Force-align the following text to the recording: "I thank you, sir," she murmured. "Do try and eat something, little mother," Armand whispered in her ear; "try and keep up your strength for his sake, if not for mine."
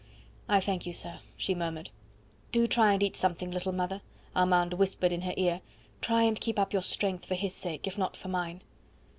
"I 0.49 0.61
thank 0.61 0.87
you, 0.87 0.93
sir," 0.93 1.19
she 1.37 1.53
murmured. 1.53 1.91
"Do 2.51 2.65
try 2.65 2.93
and 2.93 3.03
eat 3.03 3.15
something, 3.15 3.51
little 3.51 3.71
mother," 3.71 4.01
Armand 4.35 4.73
whispered 4.73 5.11
in 5.11 5.21
her 5.21 5.33
ear; 5.37 5.61
"try 6.01 6.23
and 6.23 6.41
keep 6.41 6.57
up 6.57 6.73
your 6.73 6.81
strength 6.81 7.27
for 7.27 7.35
his 7.35 7.53
sake, 7.53 7.85
if 7.85 7.99
not 7.99 8.17
for 8.17 8.27
mine." 8.29 8.63